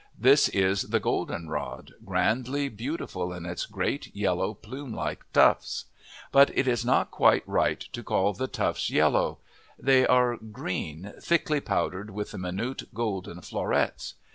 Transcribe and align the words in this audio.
This 0.17 0.49
is 0.49 0.89
the 0.89 0.99
golden 0.99 1.47
rod, 1.47 1.93
grandly 2.03 2.69
beautiful 2.69 3.31
in 3.31 3.45
its 3.45 3.67
great, 3.67 4.15
yellow, 4.15 4.55
plume 4.55 4.95
like 4.95 5.31
tufts. 5.31 5.85
But 6.31 6.49
it 6.57 6.67
is 6.67 6.83
not 6.83 7.11
quite 7.11 7.47
right 7.47 7.79
to 7.81 8.01
call 8.01 8.33
the 8.33 8.47
tufts 8.47 8.89
yellow: 8.89 9.37
they 9.77 10.07
are 10.07 10.37
green, 10.37 11.13
thickly 11.21 11.59
powdered 11.59 12.09
with 12.09 12.31
the 12.31 12.39
minute 12.39 12.91
golden 12.95 13.41
florets. 13.41 14.15